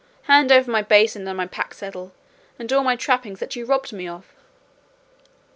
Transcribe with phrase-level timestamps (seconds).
[0.23, 2.11] hand over my basin and my pack saddle,
[2.57, 4.33] and all my trappings that you robbed me of."